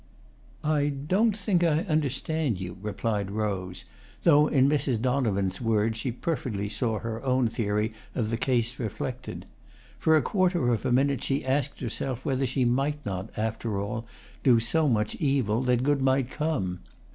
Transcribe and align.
"I 0.63 0.87
don't 0.89 1.37
think 1.37 1.63
I 1.63 1.81
understand 1.81 2.59
you," 2.59 2.75
replied 2.81 3.29
Rose, 3.29 3.85
though 4.23 4.47
in 4.47 4.67
Mrs. 4.67 4.99
Donovan's 4.99 5.61
words 5.61 5.99
she 5.99 6.11
perfectly 6.11 6.67
saw 6.69 6.97
her 6.97 7.21
own 7.23 7.47
theory 7.47 7.93
of 8.15 8.31
the 8.31 8.37
case 8.37 8.79
reflected. 8.79 9.45
For 9.99 10.17
a 10.17 10.23
quarter 10.23 10.73
of 10.73 10.87
a 10.87 10.91
minute 10.91 11.21
she 11.21 11.45
asked 11.45 11.81
herself 11.81 12.25
whether 12.25 12.47
she 12.47 12.65
might 12.65 13.05
not, 13.05 13.29
after 13.37 13.79
all, 13.79 14.07
do 14.41 14.59
so 14.59 14.89
much 14.89 15.13
evil 15.17 15.61
that 15.61 15.83
good 15.83 16.01
might 16.01 16.31
come. 16.31 16.79